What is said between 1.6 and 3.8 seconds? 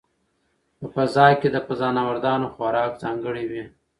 فضانوردانو خوراک ځانګړی وي.